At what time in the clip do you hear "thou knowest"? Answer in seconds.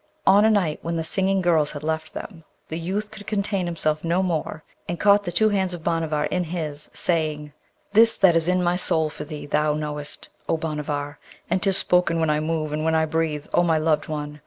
9.45-10.29